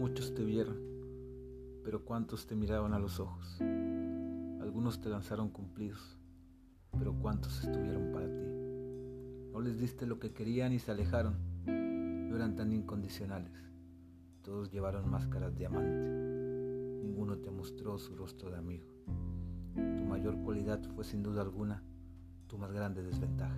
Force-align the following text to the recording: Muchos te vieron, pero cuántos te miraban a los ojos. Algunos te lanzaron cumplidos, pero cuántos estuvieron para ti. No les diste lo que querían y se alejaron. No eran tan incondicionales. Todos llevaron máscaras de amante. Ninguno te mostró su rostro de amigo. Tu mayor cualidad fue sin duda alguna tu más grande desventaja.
Muchos 0.00 0.32
te 0.32 0.42
vieron, 0.42 0.78
pero 1.84 2.06
cuántos 2.06 2.46
te 2.46 2.56
miraban 2.56 2.94
a 2.94 2.98
los 2.98 3.20
ojos. 3.20 3.60
Algunos 3.60 4.98
te 5.02 5.10
lanzaron 5.10 5.50
cumplidos, 5.50 6.16
pero 6.98 7.12
cuántos 7.12 7.62
estuvieron 7.62 8.10
para 8.10 8.24
ti. 8.24 8.46
No 9.52 9.60
les 9.60 9.78
diste 9.78 10.06
lo 10.06 10.18
que 10.18 10.32
querían 10.32 10.72
y 10.72 10.78
se 10.78 10.90
alejaron. 10.90 11.34
No 11.66 12.34
eran 12.34 12.56
tan 12.56 12.72
incondicionales. 12.72 13.52
Todos 14.40 14.70
llevaron 14.70 15.10
máscaras 15.10 15.54
de 15.54 15.66
amante. 15.66 17.04
Ninguno 17.06 17.36
te 17.36 17.50
mostró 17.50 17.98
su 17.98 18.16
rostro 18.16 18.50
de 18.50 18.56
amigo. 18.56 18.88
Tu 19.74 20.06
mayor 20.08 20.40
cualidad 20.42 20.82
fue 20.94 21.04
sin 21.04 21.22
duda 21.22 21.42
alguna 21.42 21.82
tu 22.46 22.56
más 22.56 22.72
grande 22.72 23.02
desventaja. 23.02 23.54